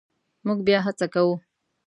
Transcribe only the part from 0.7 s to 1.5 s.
هڅه کوو